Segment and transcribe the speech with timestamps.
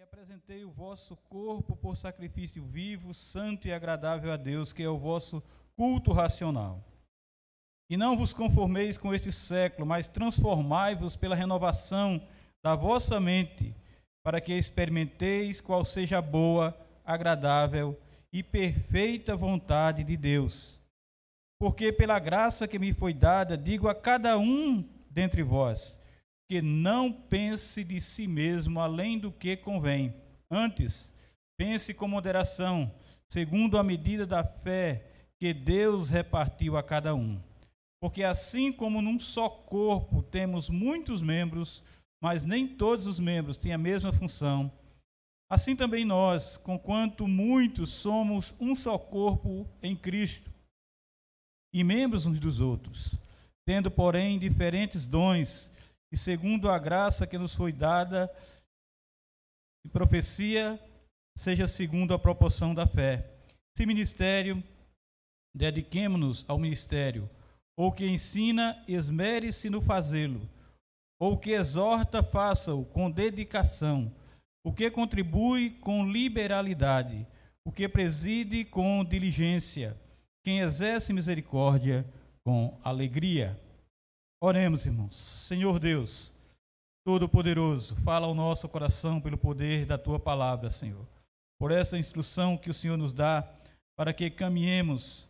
[0.00, 4.88] que apresentei o vosso corpo por sacrifício vivo, santo e agradável a Deus, que é
[4.88, 5.42] o vosso
[5.76, 6.82] culto racional.
[7.90, 12.26] E não vos conformeis com este século, mas transformai-vos pela renovação
[12.62, 13.76] da vossa mente,
[14.24, 16.74] para que experimenteis qual seja a boa,
[17.04, 17.94] agradável
[18.32, 20.80] e perfeita vontade de Deus.
[21.58, 25.99] Porque pela graça que me foi dada, digo a cada um dentre vós,
[26.50, 30.12] que não pense de si mesmo além do que convém.
[30.50, 31.14] Antes,
[31.56, 32.92] pense com moderação,
[33.32, 37.40] segundo a medida da fé que Deus repartiu a cada um.
[38.02, 41.84] Porque assim como num só corpo temos muitos membros,
[42.20, 44.72] mas nem todos os membros têm a mesma função,
[45.48, 50.50] assim também nós, conquanto muitos somos um só corpo em Cristo,
[51.72, 53.14] e membros uns dos outros,
[53.64, 55.70] tendo, porém, diferentes dons,
[56.12, 58.30] e segundo a graça que nos foi dada,
[59.82, 60.78] se profecia,
[61.36, 63.30] seja segundo a proporção da fé.
[63.76, 64.62] Se ministério,
[65.54, 67.28] dediquemo-nos ao ministério.
[67.78, 70.48] Ou que ensina, esmere-se no fazê-lo.
[71.18, 74.12] Ou que exorta, faça-o com dedicação.
[74.64, 77.26] O que contribui com liberalidade.
[77.64, 79.96] O que preside com diligência.
[80.44, 82.04] Quem exerce misericórdia
[82.44, 83.58] com alegria.
[84.42, 85.14] Oremos, irmãos.
[85.16, 86.32] Senhor Deus,
[87.04, 91.06] Todo-Poderoso, fala ao nosso coração pelo poder da tua palavra, Senhor.
[91.58, 93.46] Por essa instrução que o Senhor nos dá,
[93.94, 95.28] para que caminhemos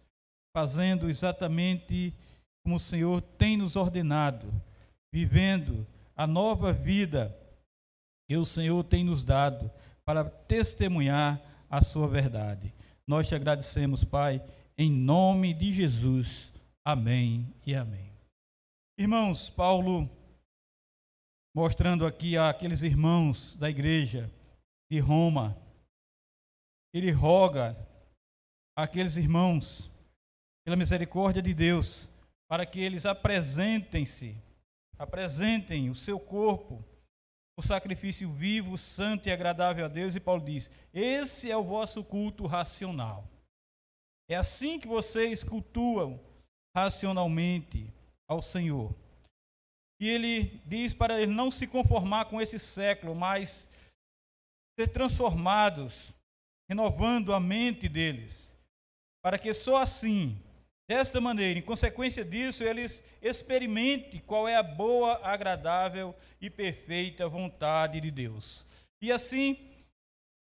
[0.57, 2.15] fazendo exatamente
[2.63, 4.49] como o Senhor tem nos ordenado,
[5.13, 5.85] vivendo
[6.17, 7.37] a nova vida
[8.29, 9.69] que o Senhor tem nos dado
[10.05, 12.73] para testemunhar a sua verdade.
[13.09, 14.41] Nós te agradecemos, Pai,
[14.79, 16.53] em nome de Jesus.
[16.85, 18.10] Amém e amém.
[19.01, 20.11] Irmãos, Paulo
[21.57, 24.31] mostrando aqui aqueles irmãos da igreja
[24.91, 25.57] de Roma,
[26.93, 27.75] ele roga
[28.77, 29.91] àqueles irmãos,
[30.67, 32.11] pela misericórdia de Deus,
[32.47, 34.37] para que eles apresentem-se,
[34.99, 36.85] apresentem o seu corpo,
[37.59, 40.15] o sacrifício vivo, santo e agradável a Deus.
[40.15, 43.27] E Paulo diz: Esse é o vosso culto racional.
[44.29, 46.21] É assim que vocês cultuam
[46.77, 47.99] racionalmente
[48.31, 48.95] ao Senhor.
[50.01, 53.75] E ele diz para ele não se conformar com esse século, mas
[54.79, 56.15] ser transformados,
[56.69, 58.57] renovando a mente deles,
[59.21, 60.41] para que só assim,
[60.89, 68.01] desta maneira, em consequência disso, eles experimentem qual é a boa, agradável e perfeita vontade
[68.01, 68.65] de Deus.
[69.03, 69.59] E assim,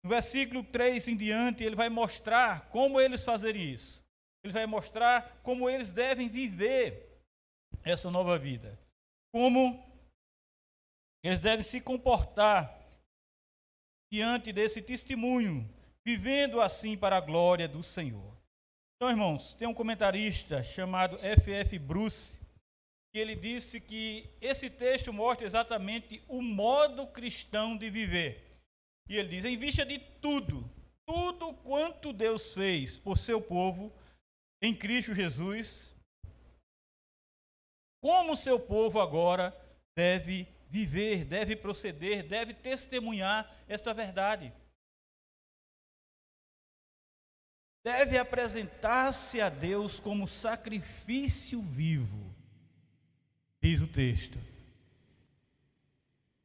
[0.04, 4.00] no versículo 3 em diante, ele vai mostrar como eles fazerem isso.
[4.44, 7.09] Ele vai mostrar como eles devem viver
[7.84, 8.78] essa nova vida.
[9.32, 9.82] Como
[11.22, 12.78] eles devem se comportar
[14.12, 15.68] diante desse testemunho,
[16.04, 18.36] vivendo assim para a glória do Senhor.
[18.96, 21.78] Então, irmãos, tem um comentarista chamado F.F.
[21.78, 22.38] Bruce,
[23.12, 28.60] que ele disse que esse texto mostra exatamente o modo cristão de viver.
[29.08, 30.68] E ele diz: em vista de tudo,
[31.06, 33.92] tudo quanto Deus fez por seu povo
[34.62, 35.94] em Cristo Jesus,
[38.00, 39.54] como o seu povo agora
[39.94, 44.52] deve viver, deve proceder, deve testemunhar esta verdade.
[47.82, 52.34] Deve apresentar-se a Deus como sacrifício vivo,
[53.60, 54.38] diz o texto,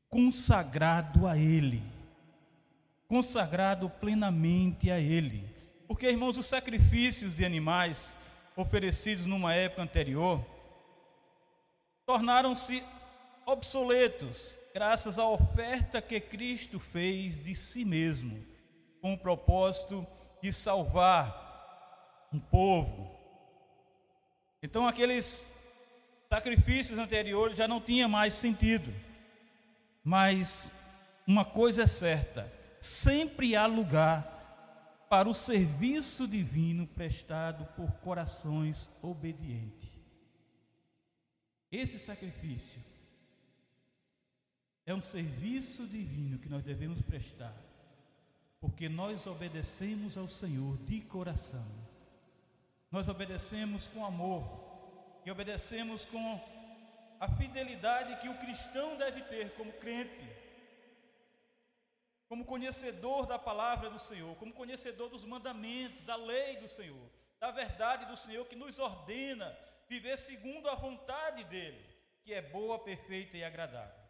[0.09, 1.83] consagrado a Ele,
[3.07, 5.43] consagrado plenamente a Ele.
[5.87, 8.15] Porque, irmãos, os sacrifícios de animais
[8.55, 10.54] oferecidos numa época anterior,
[12.05, 12.83] tornaram-se
[13.45, 18.45] obsoletos graças à oferta que Cristo fez de si mesmo,
[19.01, 20.05] com o propósito
[20.41, 23.09] de salvar um povo.
[24.61, 25.47] Então aqueles
[26.29, 28.93] sacrifícios anteriores já não tinham mais sentido.
[30.03, 30.73] Mas
[31.25, 34.33] uma coisa é certa, sempre há lugar
[35.09, 39.84] para o serviço divino prestado por corações obedientes.
[41.75, 42.81] Esse sacrifício
[44.85, 47.53] é um serviço divino que nós devemos prestar,
[48.61, 51.65] porque nós obedecemos ao Senhor de coração.
[52.89, 54.41] Nós obedecemos com amor
[55.25, 56.41] e obedecemos com
[57.19, 60.29] a fidelidade que o cristão deve ter como crente,
[62.29, 67.51] como conhecedor da palavra do Senhor, como conhecedor dos mandamentos, da lei do Senhor, da
[67.51, 69.53] verdade do Senhor que nos ordena
[69.87, 71.83] viver segundo a vontade dele,
[72.23, 74.03] que é boa, perfeita e agradável.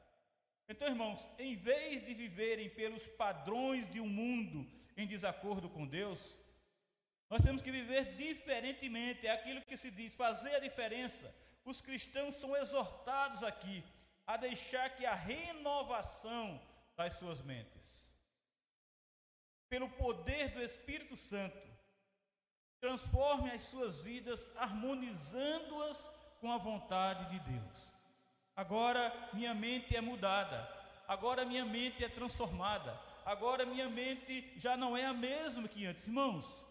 [0.68, 4.68] Então, irmãos, em vez de viverem pelos padrões de um mundo
[4.98, 6.40] em desacordo com Deus,
[7.30, 11.34] nós temos que viver diferentemente, é aquilo que se diz, fazer a diferença.
[11.64, 13.84] Os cristãos são exortados aqui
[14.26, 16.62] a deixar que a renovação
[16.96, 18.14] das suas mentes,
[19.70, 21.75] pelo poder do Espírito Santo,
[22.86, 26.00] transforme as suas vidas, harmonizando-as
[26.40, 27.80] com a vontade de Deus.
[28.56, 29.02] Agora
[29.34, 30.58] minha mente é mudada,
[31.08, 32.92] agora minha mente é transformada,
[33.26, 36.06] agora minha mente já não é a mesma que antes.
[36.06, 36.64] Irmãos,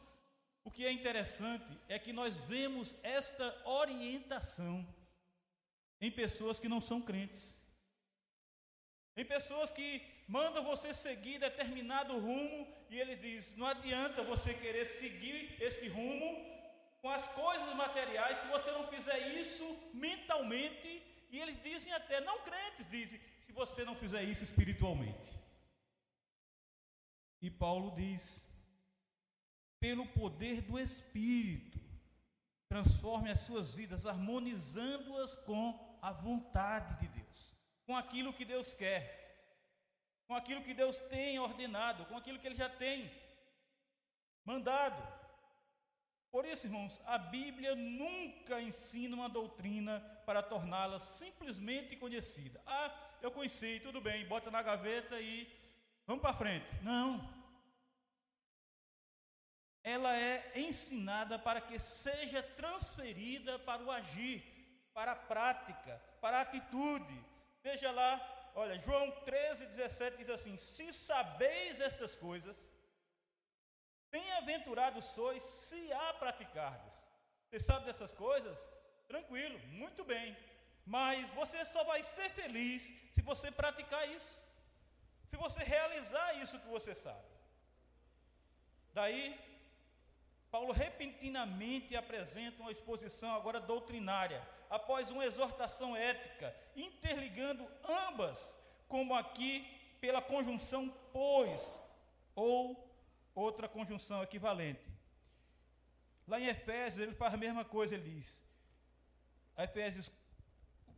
[0.62, 4.86] o que é interessante é que nós vemos esta orientação
[6.00, 7.58] em pessoas que não são crentes.
[9.16, 14.86] Em pessoas que mandam você seguir determinado rumo e ele diz: não adianta você querer
[14.86, 16.30] seguir este rumo
[17.00, 21.02] com as coisas materiais se você não fizer isso mentalmente.
[21.30, 25.32] E eles dizem até, não crentes dizem, se você não fizer isso espiritualmente.
[27.42, 28.44] E Paulo diz:
[29.80, 31.78] pelo poder do Espírito,
[32.68, 37.54] transforme as suas vidas, harmonizando-as com a vontade de Deus,
[37.86, 39.23] com aquilo que Deus quer,
[40.26, 43.10] com aquilo que Deus tem ordenado, com aquilo que Ele já tem
[44.44, 45.02] mandado.
[46.30, 52.60] Por isso, irmãos, a Bíblia nunca ensina uma doutrina para torná-la simplesmente conhecida.
[52.66, 52.92] Ah,
[53.22, 55.48] eu conheci, tudo bem, bota na gaveta e
[56.06, 56.66] vamos para frente.
[56.82, 57.44] Não
[59.84, 64.42] ela é ensinada para que seja transferida para o agir,
[64.94, 67.22] para a prática, para a atitude.
[67.62, 68.18] Veja lá,
[68.54, 72.56] olha, João 13, 17 diz assim: Se sabeis estas coisas,
[74.10, 76.96] bem-aventurados sois se a praticardes.
[77.46, 78.58] Você sabe dessas coisas?
[79.12, 80.36] Tranquilo, muito bem.
[80.86, 82.82] Mas você só vai ser feliz
[83.14, 84.34] se você praticar isso.
[85.30, 87.28] Se você realizar isso que você sabe.
[88.98, 89.22] Daí
[90.54, 94.40] Paulo repentinamente apresenta uma exposição agora doutrinária,
[94.70, 97.66] após uma exortação ética, interligando
[98.06, 98.54] ambas,
[98.86, 99.66] como aqui
[100.00, 101.80] pela conjunção pois,
[102.36, 102.88] ou
[103.34, 104.86] outra conjunção equivalente.
[106.28, 108.40] Lá em Efésios ele faz a mesma coisa, ele diz,
[109.58, 110.08] Efésios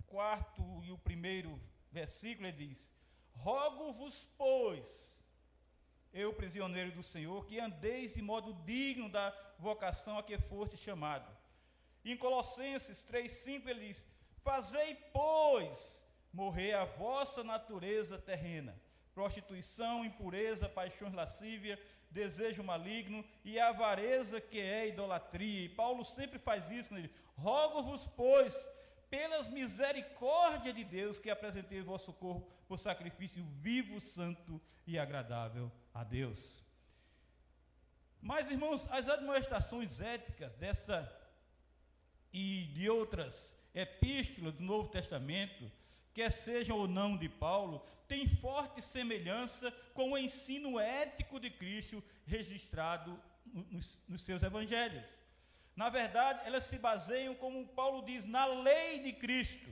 [0.08, 1.58] 4 e o primeiro
[1.90, 2.92] versículo, ele diz:
[3.36, 5.18] Rogo-vos, pois,
[6.12, 11.30] eu, prisioneiro do Senhor, que andeis de modo digno da vocação a que foste chamado.
[12.04, 14.06] Em Colossenses 3,5 ele diz:
[14.42, 18.80] Fazei, pois, morrer a vossa natureza terrena,
[19.14, 21.80] prostituição, impureza, paixões lascívia,
[22.10, 25.64] desejo maligno e avareza que é idolatria.
[25.64, 28.66] E Paulo sempre faz isso quando ele Rogo-vos, pois,
[29.10, 35.70] pelas misericórdias de Deus, que apresentei o vosso corpo por sacrifício vivo, santo e agradável
[35.92, 36.64] a Deus.
[38.20, 41.10] Mas, irmãos, as admoestações éticas dessa
[42.32, 45.70] e de outras epístolas do Novo Testamento,
[46.12, 52.02] quer sejam ou não de Paulo, têm forte semelhança com o ensino ético de Cristo
[52.26, 53.20] registrado
[53.70, 55.04] nos, nos seus evangelhos.
[55.74, 59.68] Na verdade, elas se baseiam, como Paulo diz, na lei de Cristo.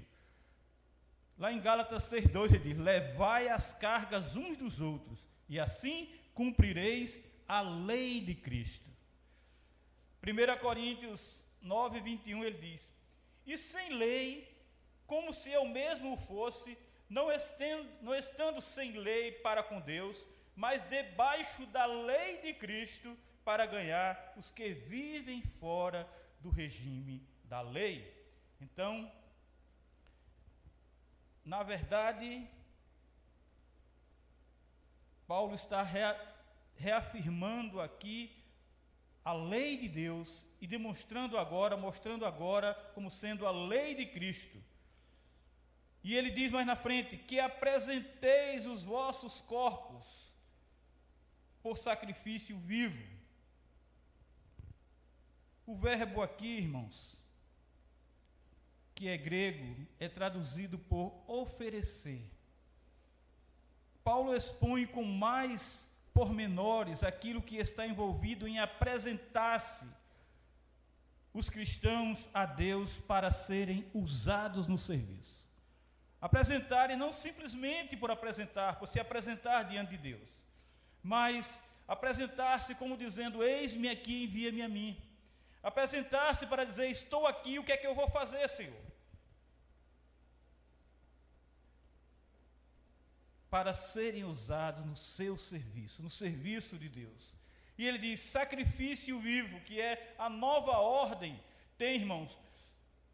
[1.38, 7.25] Lá em Gálatas 6,2 ele diz: Levai as cargas uns dos outros, e assim cumprireis
[7.49, 8.88] a lei de Cristo.
[10.23, 12.92] 1 Coríntios 9, 21 ele diz:
[13.47, 14.50] E sem lei,
[15.07, 16.76] como se eu mesmo fosse,
[17.09, 20.26] não estando, não estando sem lei para com Deus,
[20.57, 26.09] mas debaixo da lei de Cristo, para ganhar os que vivem fora
[26.40, 28.12] do regime da lei.
[28.61, 29.11] Então,
[31.45, 32.49] na verdade,
[35.26, 35.83] Paulo está
[36.76, 38.35] reafirmando aqui
[39.25, 44.62] a lei de Deus e demonstrando agora, mostrando agora como sendo a lei de Cristo.
[46.02, 50.04] E ele diz mais na frente: que apresenteis os vossos corpos
[51.62, 53.02] por sacrifício vivo,
[55.66, 57.23] o verbo aqui, irmãos,
[58.95, 62.31] que é grego, é traduzido por oferecer.
[64.04, 69.85] Paulo expõe com mais pormenores aquilo que está envolvido em apresentar-se
[71.33, 75.44] os cristãos a Deus para serem usados no serviço.
[76.21, 80.30] Apresentarem não simplesmente por apresentar, por se apresentar diante de Deus,
[81.02, 84.97] mas apresentar-se como dizendo: Eis-me aqui, envia-me a mim.
[85.62, 88.93] Apresentar-se para dizer: Estou aqui, o que é que eu vou fazer, Senhor?
[93.54, 97.32] Para serem usados no seu serviço, no serviço de Deus.
[97.78, 101.40] E ele diz: sacrifício vivo, que é a nova ordem,
[101.78, 102.37] tem, irmãos,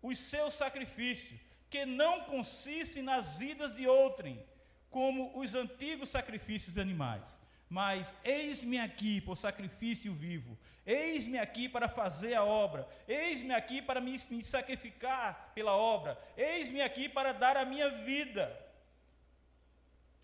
[0.00, 4.42] os seus sacrifícios, que não consistem nas vidas de outrem,
[4.88, 7.38] como os antigos sacrifícios de animais.
[7.68, 14.00] Mas eis-me aqui por sacrifício vivo, eis-me aqui para fazer a obra, eis-me aqui para
[14.00, 18.69] me, me sacrificar pela obra, eis-me aqui para dar a minha vida.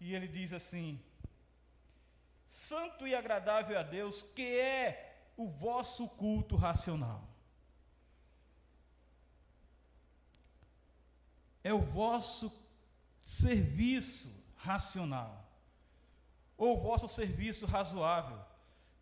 [0.00, 1.00] E ele diz assim:
[2.46, 7.28] Santo e agradável a Deus, que é o vosso culto racional.
[11.62, 12.52] É o vosso
[13.22, 15.44] serviço racional,
[16.56, 18.40] ou vosso serviço razoável,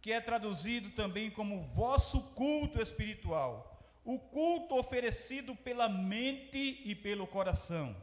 [0.00, 7.26] que é traduzido também como vosso culto espiritual, o culto oferecido pela mente e pelo
[7.26, 7.94] coração.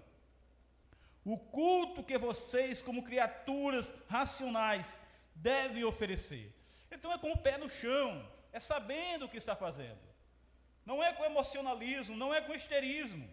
[1.24, 5.00] O culto que vocês, como criaturas racionais,
[5.36, 6.54] devem oferecer.
[6.92, 10.00] Então é com o pé no chão, é sabendo o que está fazendo.
[10.86, 13.30] Não é com emocionalismo, não é com histerismo.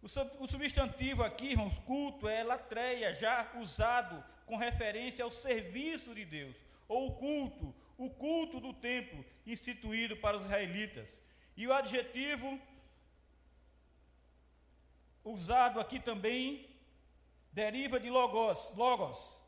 [0.00, 6.56] O substantivo aqui, irmãos, culto é latreia, já usado com referência ao serviço de Deus,
[6.88, 11.22] ou o culto, o culto do templo instituído para os israelitas.
[11.56, 12.60] E o adjetivo
[15.24, 16.68] usado aqui também
[17.52, 19.38] deriva de logos, logos,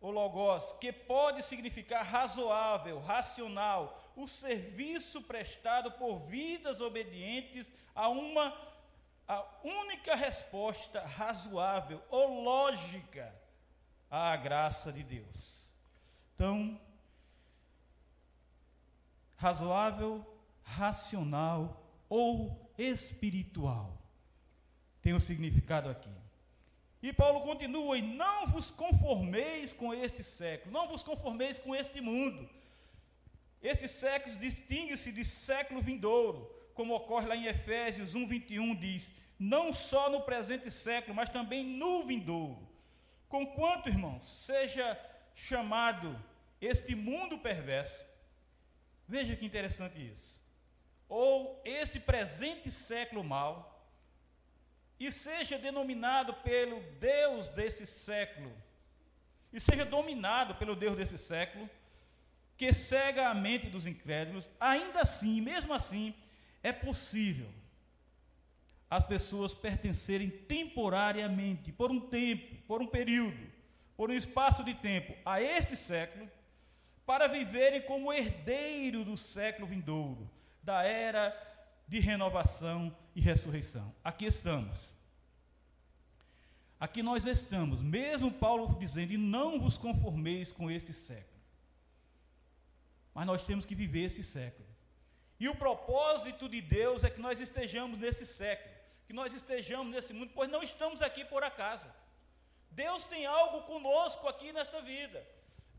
[0.00, 8.68] ou logos, que pode significar razoável, racional, o serviço prestado por vidas obedientes a uma
[9.26, 13.34] a única resposta razoável ou lógica
[14.10, 15.70] à graça de Deus.
[16.34, 16.80] Então,
[19.36, 20.24] razoável,
[20.62, 23.97] racional ou espiritual
[25.08, 26.14] tem o significado aqui.
[27.02, 31.98] E Paulo continua: e não vos conformeis com este século, não vos conformeis com este
[32.08, 32.46] mundo.
[33.62, 36.40] Este século distingue-se de século vindouro,
[36.74, 41.64] como ocorre lá em Efésios 1, 21, diz: não só no presente século, mas também
[41.64, 42.68] no vindouro.
[43.30, 44.86] Conquanto, irmãos, seja
[45.34, 46.22] chamado
[46.60, 48.04] este mundo perverso,
[49.06, 50.42] veja que interessante isso,
[51.08, 53.77] ou este presente século mal,
[54.98, 58.52] e seja denominado pelo Deus desse século,
[59.52, 61.68] e seja dominado pelo Deus desse século,
[62.56, 66.12] que cega a mente dos incrédulos, ainda assim, mesmo assim,
[66.62, 67.48] é possível
[68.90, 73.38] as pessoas pertencerem temporariamente, por um tempo, por um período,
[73.96, 76.28] por um espaço de tempo, a este século,
[77.04, 80.28] para viverem como herdeiro do século vindouro,
[80.62, 81.36] da era
[81.86, 83.94] de renovação e ressurreição.
[84.02, 84.87] Aqui estamos.
[86.80, 91.40] Aqui nós estamos, mesmo Paulo dizendo, e não vos conformeis com este século.
[93.12, 94.68] Mas nós temos que viver esse século.
[95.40, 98.74] E o propósito de Deus é que nós estejamos nesse século,
[99.06, 101.86] que nós estejamos nesse mundo, pois não estamos aqui por acaso.
[102.70, 105.26] Deus tem algo conosco aqui nesta vida.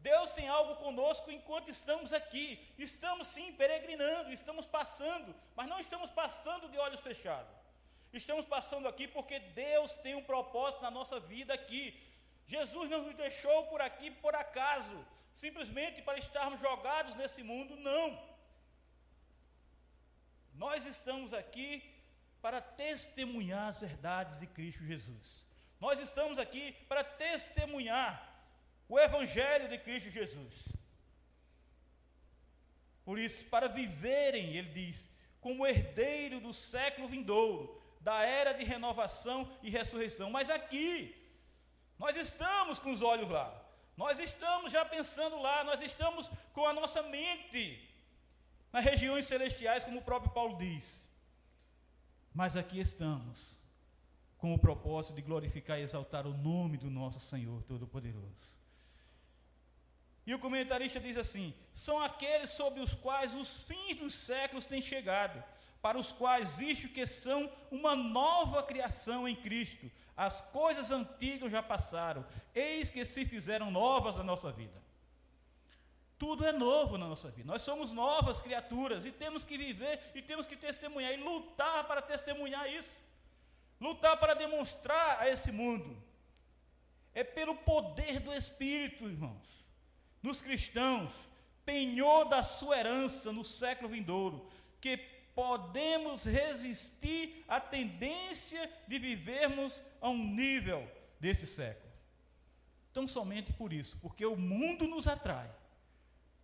[0.01, 2.45] Deus tem algo conosco enquanto estamos aqui.
[2.77, 7.58] Estamos sim peregrinando, estamos passando, mas não estamos passando de olhos fechados.
[8.11, 11.83] Estamos passando aqui porque Deus tem um propósito na nossa vida aqui.
[12.47, 18.19] Jesus não nos deixou por aqui por acaso, simplesmente para estarmos jogados nesse mundo, não.
[20.55, 21.83] Nós estamos aqui
[22.41, 25.45] para testemunhar as verdades de Cristo Jesus.
[25.79, 28.11] Nós estamos aqui para testemunhar
[28.87, 30.67] o Evangelho de Cristo Jesus.
[33.05, 35.07] Por isso, para viverem, ele diz,
[35.39, 40.29] como herdeiro do século vindouro, da era de renovação e ressurreição.
[40.29, 41.15] Mas aqui,
[41.97, 43.47] nós estamos com os olhos lá,
[43.97, 47.87] nós estamos já pensando lá, nós estamos com a nossa mente
[48.71, 51.09] nas regiões celestiais, como o próprio Paulo diz.
[52.33, 53.57] Mas aqui estamos
[54.37, 58.59] com o propósito de glorificar e exaltar o nome do nosso Senhor Todo-Poderoso.
[60.25, 64.81] E o comentarista diz assim: são aqueles sobre os quais os fins dos séculos têm
[64.81, 65.43] chegado
[65.81, 71.63] para os quais, visto que são uma nova criação em Cristo, as coisas antigas já
[71.63, 74.81] passaram, eis que se fizeram novas na nossa vida.
[76.17, 77.47] Tudo é novo na nossa vida.
[77.47, 82.01] Nós somos novas criaturas e temos que viver e temos que testemunhar e lutar para
[82.01, 82.93] testemunhar isso.
[83.79, 85.95] Lutar para demonstrar a esse mundo.
[87.13, 89.47] É pelo poder do Espírito, irmãos.
[90.21, 91.13] Nos cristãos,
[91.63, 94.49] penhor da sua herança no século vindouro,
[94.81, 94.97] que
[95.39, 100.85] podemos resistir à tendência de vivermos a um nível
[101.17, 101.93] desse século.
[102.91, 105.49] Tão somente por isso, porque o mundo nos atrai.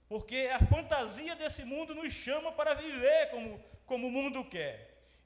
[0.08, 4.78] Porque a fantasia desse mundo nos chama para viver como, como o mundo quer.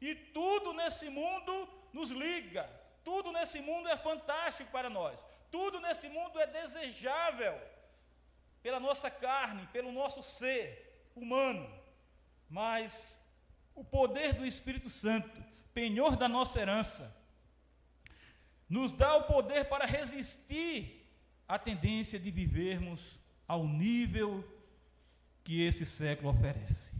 [0.01, 2.67] E tudo nesse mundo nos liga.
[3.03, 5.23] Tudo nesse mundo é fantástico para nós.
[5.51, 7.55] Tudo nesse mundo é desejável
[8.63, 11.69] pela nossa carne, pelo nosso ser humano.
[12.49, 13.19] Mas
[13.79, 15.41] o poder do Espírito Santo,
[15.73, 17.15] penhor da nossa herança,
[18.67, 21.09] nos dá o poder para resistir
[21.47, 23.17] à tendência de vivermos
[23.47, 24.43] ao nível
[25.45, 26.91] que esse século oferece.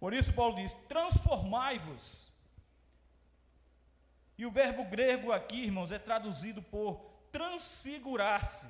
[0.00, 2.30] Por isso, Paulo diz: transformai-vos.
[4.36, 7.00] E o verbo grego aqui, irmãos, é traduzido por
[7.30, 8.66] transfigurar-se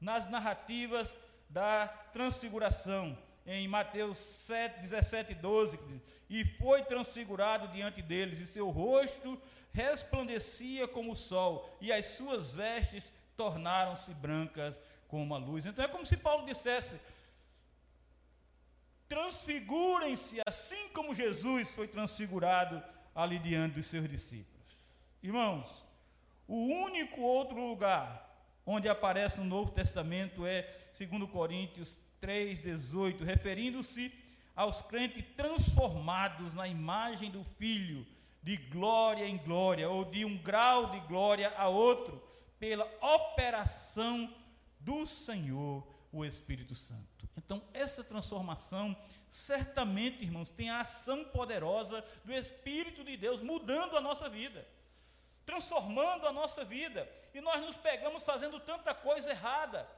[0.00, 1.14] nas narrativas
[1.50, 3.18] da transfiguração,
[3.52, 5.78] em Mateus 7, 17 e 12,
[6.28, 9.40] e foi transfigurado diante deles, e seu rosto
[9.72, 14.74] resplandecia como o sol, e as suas vestes tornaram-se brancas
[15.08, 15.66] como a luz.
[15.66, 17.00] Então é como se Paulo dissesse:
[19.08, 22.80] transfigurem-se assim como Jesus foi transfigurado
[23.12, 24.78] ali diante dos seus discípulos.
[25.20, 25.68] Irmãos,
[26.46, 28.30] o único outro lugar
[28.64, 30.62] onde aparece no Novo Testamento é
[30.96, 34.12] 2 Coríntios 3,18, referindo-se
[34.54, 38.06] aos crentes transformados na imagem do Filho,
[38.42, 42.22] de glória em glória, ou de um grau de glória a outro,
[42.58, 44.32] pela operação
[44.78, 47.28] do Senhor, o Espírito Santo.
[47.36, 48.96] Então, essa transformação,
[49.28, 54.66] certamente, irmãos, tem a ação poderosa do Espírito de Deus mudando a nossa vida,
[55.46, 59.88] transformando a nossa vida, e nós nos pegamos fazendo tanta coisa errada,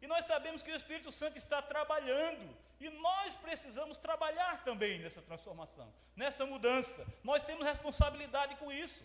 [0.00, 5.20] e nós sabemos que o Espírito Santo está trabalhando, e nós precisamos trabalhar também nessa
[5.20, 7.06] transformação, nessa mudança.
[7.22, 9.04] Nós temos responsabilidade com isso.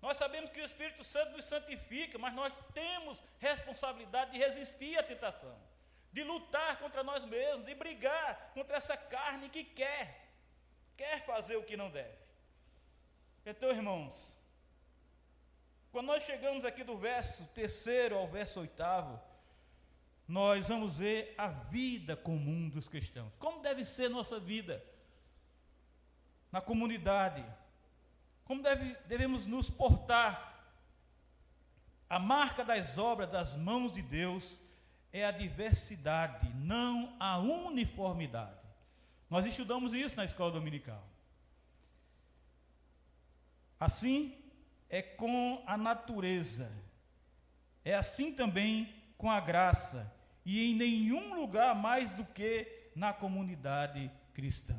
[0.00, 5.02] Nós sabemos que o Espírito Santo nos santifica, mas nós temos responsabilidade de resistir à
[5.02, 5.54] tentação,
[6.10, 10.28] de lutar contra nós mesmos, de brigar contra essa carne que quer,
[10.96, 12.18] quer fazer o que não deve.
[13.44, 14.34] Então, irmãos,
[15.92, 19.20] quando nós chegamos aqui do verso terceiro ao verso oitavo,
[20.30, 23.32] nós vamos ver a vida comum dos cristãos.
[23.36, 24.80] Como deve ser nossa vida
[26.52, 27.44] na comunidade,
[28.44, 30.48] como deve, devemos nos portar?
[32.08, 34.56] A marca das obras das mãos de Deus
[35.12, 38.54] é a diversidade, não a uniformidade.
[39.28, 41.04] Nós estudamos isso na escola dominical.
[43.80, 44.40] Assim
[44.88, 46.70] é com a natureza,
[47.84, 54.10] é assim também com a graça, e em nenhum lugar mais do que na comunidade
[54.34, 54.76] cristã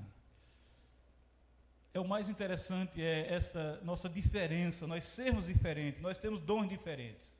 [1.93, 7.33] é o mais interessante, é essa nossa diferença, nós sermos diferentes, nós temos dons diferentes,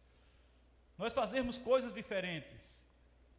[0.98, 2.86] nós fazemos coisas diferentes,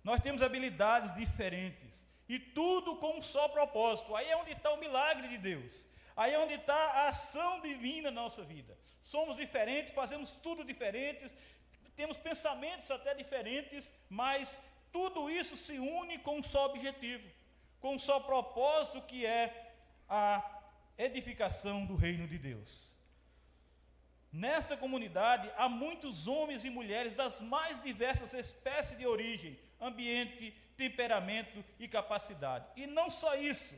[0.03, 4.17] nós temos habilidades diferentes, e tudo com um só propósito.
[4.17, 5.85] Aí é onde está o milagre de Deus,
[6.17, 8.77] aí é onde está a ação divina na nossa vida.
[9.03, 11.35] Somos diferentes, fazemos tudo diferentes,
[11.95, 14.59] temos pensamentos até diferentes, mas
[14.93, 17.27] tudo isso se une com um só objetivo,
[17.81, 19.75] com um só propósito que é
[20.09, 20.61] a
[20.99, 22.95] edificação do reino de Deus.
[24.31, 31.65] Nessa comunidade há muitos homens e mulheres das mais diversas espécies de origem, ambiente, temperamento
[31.79, 32.67] e capacidade.
[32.77, 33.75] E não só isso,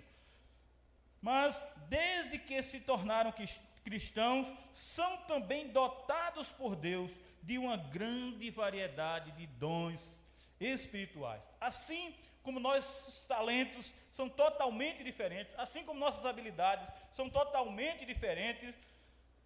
[1.21, 3.33] mas desde que se tornaram
[3.85, 7.11] cristãos, são também dotados por Deus
[7.43, 10.24] de uma grande variedade de dons
[10.73, 11.51] espirituais.
[11.61, 18.75] Assim como nossos talentos são totalmente diferentes, assim como nossas habilidades são totalmente diferentes,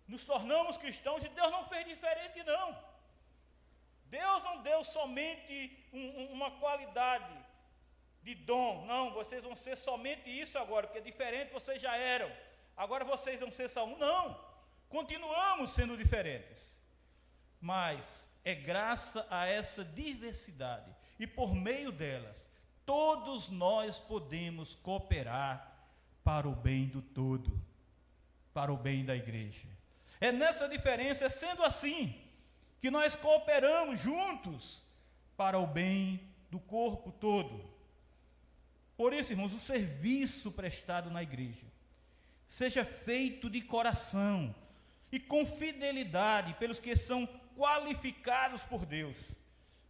[0.06, 2.76] nos tornamos cristãos e Deus não fez diferente, não.
[4.06, 5.54] Deus não deu somente
[5.92, 7.32] um, uma qualidade
[8.22, 12.30] de dom, não, vocês vão ser somente isso agora, porque diferente vocês já eram,
[12.76, 14.38] agora vocês vão ser só um, não,
[14.88, 16.76] continuamos sendo diferentes,
[17.60, 22.48] mas é graça a essa diversidade e por meio delas
[22.88, 25.76] todos nós podemos cooperar
[26.24, 27.62] para o bem do todo,
[28.54, 29.68] para o bem da igreja.
[30.18, 32.18] É nessa diferença, é sendo assim,
[32.80, 34.82] que nós cooperamos juntos
[35.36, 36.18] para o bem
[36.50, 37.62] do corpo todo.
[38.96, 41.66] Por isso, irmãos, o serviço prestado na igreja
[42.46, 44.54] seja feito de coração
[45.12, 49.16] e com fidelidade pelos que são qualificados por Deus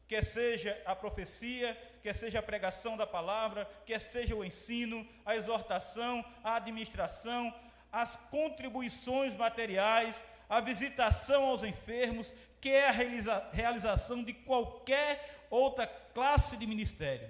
[0.09, 5.37] quer seja a profecia, quer seja a pregação da palavra, quer seja o ensino, a
[5.37, 7.55] exortação, a administração,
[7.93, 15.87] as contribuições materiais, a visitação aos enfermos, que é a realiza realização de qualquer outra
[15.87, 17.29] classe de ministério.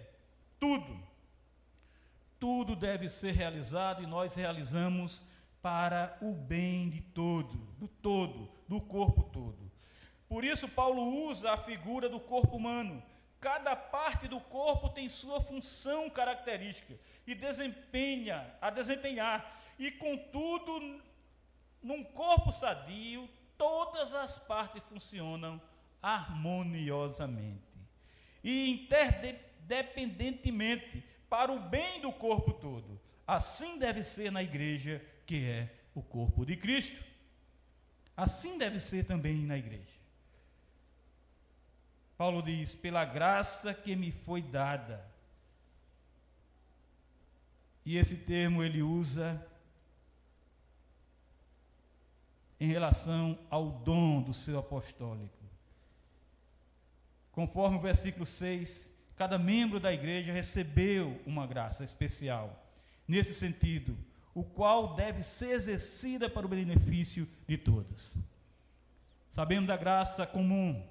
[0.60, 1.06] Tudo.
[2.38, 5.20] Tudo deve ser realizado e nós realizamos
[5.60, 9.68] para o bem de todo, do todo, do corpo todo.
[10.28, 13.02] Por isso, Paulo usa a figura do corpo humano.
[13.40, 19.62] Cada parte do corpo tem sua função característica e desempenha, a desempenhar.
[19.78, 21.00] E contudo,
[21.82, 25.58] num corpo sadio, todas as partes funcionam
[26.02, 27.68] harmoniosamente
[28.42, 33.00] e interdependentemente para o bem do corpo todo.
[33.26, 37.04] Assim deve ser na igreja, que é o corpo de Cristo.
[38.16, 39.97] Assim deve ser também na igreja.
[42.18, 45.06] Paulo diz: pela graça que me foi dada.
[47.86, 49.40] E esse termo ele usa
[52.60, 55.38] em relação ao dom do seu apostólico.
[57.30, 62.66] Conforme o versículo 6, cada membro da igreja recebeu uma graça especial.
[63.06, 63.96] Nesse sentido,
[64.34, 68.16] o qual deve ser exercida para o benefício de todos.
[69.32, 70.84] Sabendo da graça comum,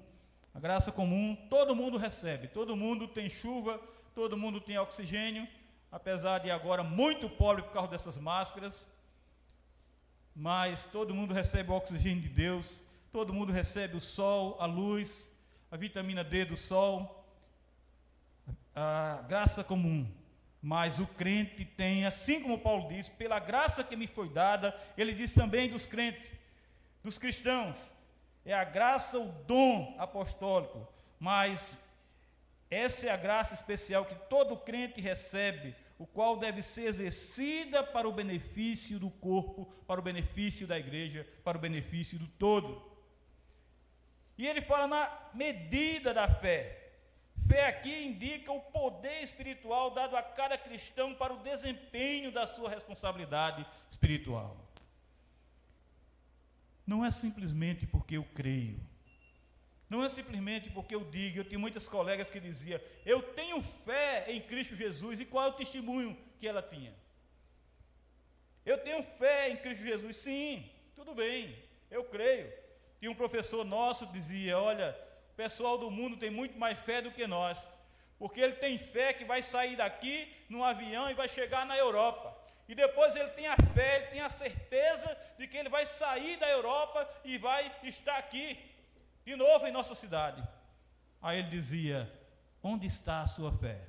[0.54, 3.80] a graça comum todo mundo recebe, todo mundo tem chuva,
[4.14, 5.46] todo mundo tem oxigênio,
[5.90, 8.86] apesar de agora muito pobre por causa dessas máscaras,
[10.34, 12.82] mas todo mundo recebe o oxigênio de Deus,
[13.12, 15.36] todo mundo recebe o sol, a luz,
[15.70, 17.26] a vitamina D do sol,
[18.74, 20.08] a graça comum.
[20.60, 25.14] Mas o crente tem, assim como Paulo diz, pela graça que me foi dada, ele
[25.14, 26.30] diz também dos crentes,
[27.02, 27.76] dos cristãos,
[28.44, 30.86] é a graça, o dom apostólico,
[31.18, 31.80] mas
[32.70, 38.08] essa é a graça especial que todo crente recebe o qual deve ser exercida para
[38.08, 42.88] o benefício do corpo, para o benefício da igreja, para o benefício do todo.
[44.36, 46.92] E ele fala na medida da fé.
[47.48, 52.70] Fé aqui indica o poder espiritual dado a cada cristão para o desempenho da sua
[52.70, 54.56] responsabilidade espiritual.
[56.90, 58.80] Não é simplesmente porque eu creio,
[59.90, 64.24] não é simplesmente porque eu digo, eu tenho muitas colegas que diziam, eu tenho fé
[64.32, 66.94] em Cristo Jesus, e qual é o testemunho que ela tinha?
[68.64, 71.54] Eu tenho fé em Cristo Jesus, sim, tudo bem,
[71.90, 72.50] eu creio.
[72.98, 74.88] Tinha um professor nosso dizia, olha,
[75.32, 77.68] o pessoal do mundo tem muito mais fé do que nós,
[78.18, 82.34] porque ele tem fé que vai sair daqui num avião e vai chegar na Europa.
[82.68, 86.36] E depois ele tem a fé, ele tem a certeza de que ele vai sair
[86.36, 88.58] da Europa e vai estar aqui
[89.24, 90.46] de novo em nossa cidade.
[91.22, 92.12] Aí ele dizia:
[92.62, 93.80] Onde está a sua fé?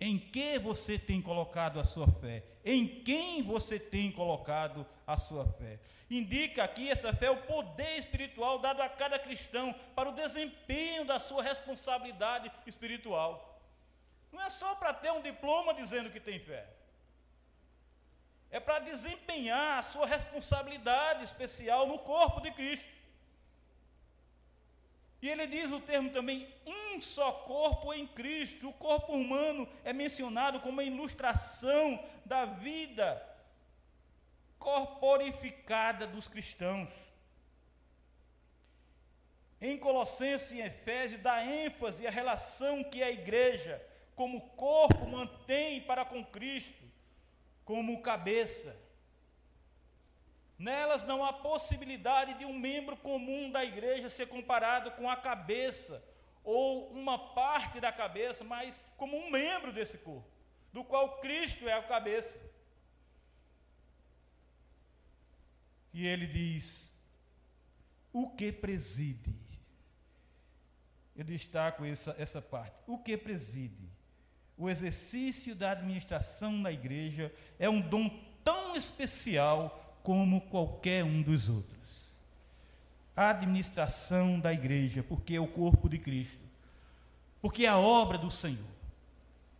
[0.00, 2.44] Em que você tem colocado a sua fé?
[2.64, 5.80] Em quem você tem colocado a sua fé?
[6.08, 11.18] Indica aqui essa fé o poder espiritual dado a cada cristão para o desempenho da
[11.18, 13.60] sua responsabilidade espiritual.
[14.30, 16.77] Não é só para ter um diploma dizendo que tem fé.
[18.50, 22.96] É para desempenhar a sua responsabilidade especial no corpo de Cristo.
[25.20, 28.68] E ele diz o termo também, um só corpo em Cristo.
[28.68, 33.22] O corpo humano é mencionado como uma ilustração da vida
[34.58, 36.90] corporificada dos cristãos.
[39.60, 43.84] Em Colossenses e Efésios, dá ênfase à relação que a igreja,
[44.14, 46.87] como corpo, mantém para com Cristo,
[47.68, 48.74] como cabeça.
[50.58, 56.02] Nelas não há possibilidade de um membro comum da igreja ser comparado com a cabeça,
[56.42, 60.26] ou uma parte da cabeça, mas como um membro desse corpo,
[60.72, 62.40] do qual Cristo é a cabeça.
[65.92, 66.90] E ele diz:
[68.10, 69.38] o que preside?
[71.14, 72.78] Eu destaco essa, essa parte.
[72.86, 73.97] O que preside?
[74.58, 78.10] O exercício da administração na igreja é um dom
[78.42, 81.78] tão especial como qualquer um dos outros.
[83.14, 86.40] A administração da igreja, porque é o corpo de Cristo,
[87.40, 88.58] porque é a obra do Senhor,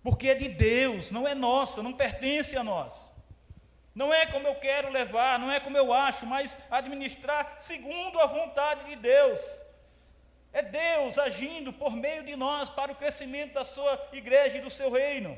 [0.02, 3.08] porque é de Deus, não é nossa, não pertence a nós.
[3.94, 8.26] Não é como eu quero levar, não é como eu acho, mas administrar segundo a
[8.26, 9.40] vontade de Deus.
[10.52, 14.70] É Deus agindo por meio de nós para o crescimento da sua igreja e do
[14.70, 15.36] seu reino.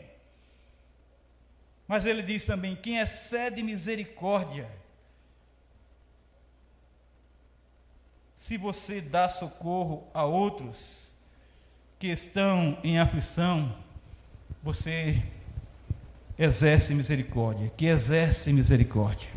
[1.87, 4.68] Mas ele diz também: quem excede misericórdia
[8.40, 10.75] se você dá socorro a outros
[11.99, 13.77] que estão em aflição,
[14.62, 15.23] você
[16.38, 19.29] exerce misericórdia, que exerce misericórdia.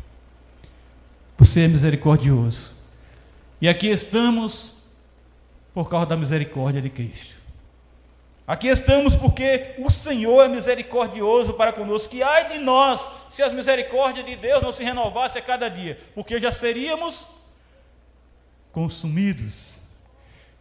[1.38, 2.74] Você é misericordioso.
[3.60, 4.73] E aqui estamos
[5.74, 7.42] por causa da misericórdia de Cristo.
[8.46, 12.10] Aqui estamos porque o Senhor é misericordioso para conosco.
[12.10, 16.00] Que ai de nós se as misericórdias de Deus não se renovassem a cada dia,
[16.14, 17.28] porque já seríamos
[18.72, 19.74] consumidos,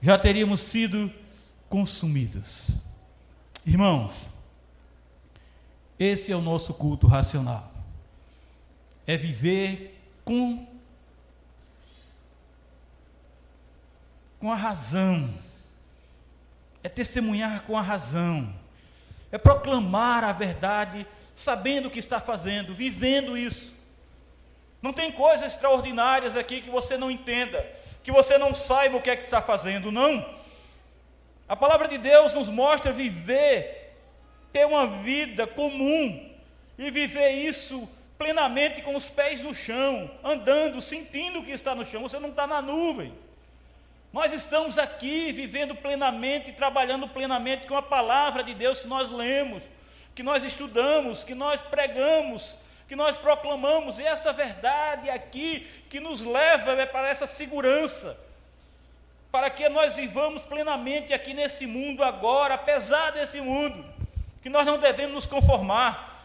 [0.01, 1.13] já teríamos sido
[1.69, 2.71] consumidos.
[3.67, 4.13] Irmãos,
[5.99, 7.73] esse é o nosso culto racional.
[9.07, 10.67] É viver com
[14.43, 15.33] com a razão.
[16.83, 18.53] É testemunhar com a razão.
[19.31, 23.73] É proclamar a verdade, sabendo o que está fazendo, vivendo isso.
[24.83, 27.65] Não tem coisas extraordinárias aqui que você não entenda,
[28.03, 30.29] que você não saiba o que é que está fazendo, não.
[31.49, 33.95] A palavra de Deus nos mostra viver,
[34.53, 36.35] ter uma vida comum
[36.77, 41.87] e viver isso plenamente com os pés no chão, andando, sentindo o que está no
[41.87, 42.03] chão.
[42.03, 43.15] Você não está na nuvem.
[44.13, 49.63] Nós estamos aqui vivendo plenamente, trabalhando plenamente com a palavra de Deus que nós lemos,
[50.15, 52.55] que nós estudamos, que nós pregamos,
[52.87, 58.19] que nós proclamamos, e essa verdade aqui que nos leva é para essa segurança,
[59.31, 63.83] para que nós vivamos plenamente aqui nesse mundo agora, apesar desse mundo,
[64.43, 66.23] que nós não devemos nos conformar,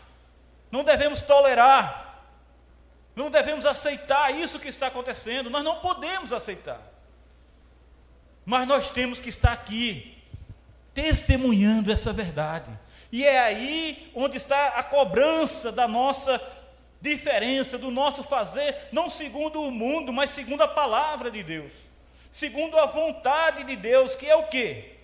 [0.70, 2.22] não devemos tolerar,
[3.16, 6.97] não devemos aceitar isso que está acontecendo, nós não podemos aceitar.
[8.48, 10.18] Mas nós temos que estar aqui,
[10.94, 12.72] testemunhando essa verdade.
[13.12, 16.42] E é aí onde está a cobrança da nossa
[17.02, 21.74] diferença, do nosso fazer, não segundo o mundo, mas segundo a palavra de Deus,
[22.32, 24.96] segundo a vontade de Deus, que é o quê?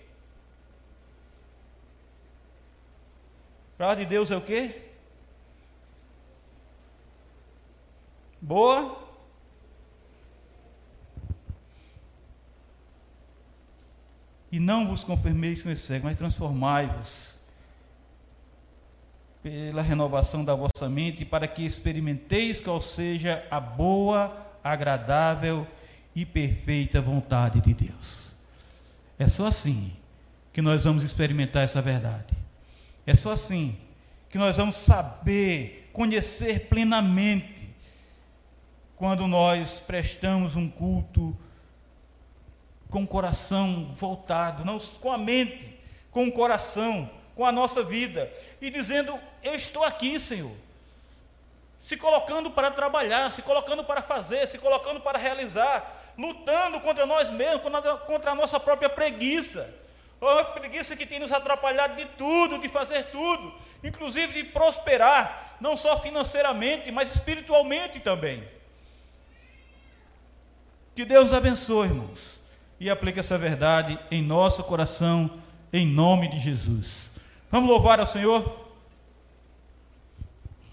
[3.74, 4.84] A palavra de Deus é o quê?
[8.40, 9.03] Boa,
[14.54, 17.34] E não vos conformeis com esse século, mas transformai-vos
[19.42, 25.66] pela renovação da vossa mente, para que experimenteis qual seja a boa, agradável
[26.14, 28.36] e perfeita vontade de Deus.
[29.18, 29.92] É só assim
[30.52, 32.32] que nós vamos experimentar essa verdade.
[33.04, 33.76] É só assim
[34.30, 37.74] que nós vamos saber, conhecer plenamente,
[38.94, 41.36] quando nós prestamos um culto
[42.94, 45.76] com o coração voltado, não com a mente,
[46.12, 50.54] com o coração, com a nossa vida, e dizendo: Eu estou aqui, Senhor.
[51.82, 57.30] Se colocando para trabalhar, se colocando para fazer, se colocando para realizar, lutando contra nós
[57.30, 57.62] mesmos,
[58.06, 59.82] contra a nossa própria preguiça.
[60.22, 63.52] A preguiça que tem nos atrapalhado de tudo, de fazer tudo,
[63.82, 68.48] inclusive de prosperar, não só financeiramente, mas espiritualmente também.
[70.94, 72.33] Que Deus abençoe, irmãos
[72.84, 75.30] e aplique essa verdade em nosso coração,
[75.72, 77.10] em nome de Jesus.
[77.50, 78.63] Vamos louvar ao Senhor?